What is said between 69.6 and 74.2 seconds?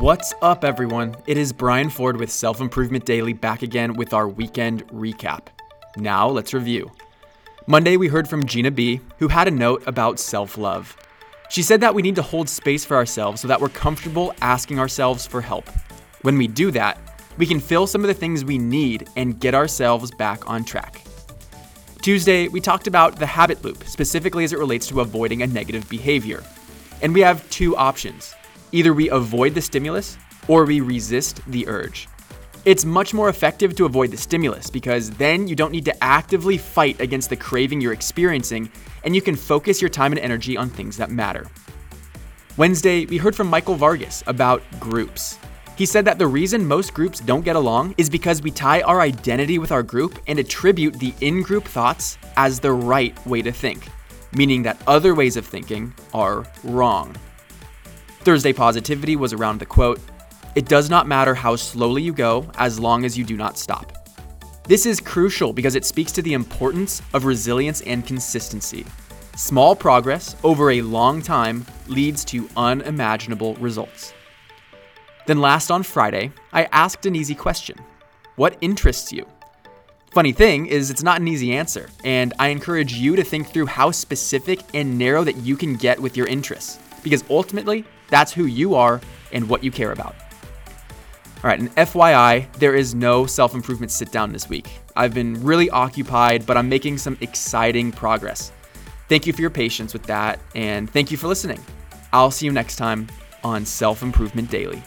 progress over a long time leads to unimaginable results.